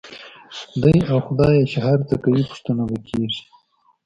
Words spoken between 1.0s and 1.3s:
او